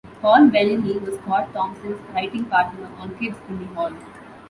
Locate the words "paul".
0.19-0.47